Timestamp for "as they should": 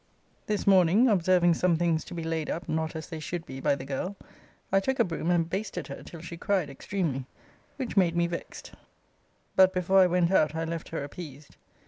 2.95-3.45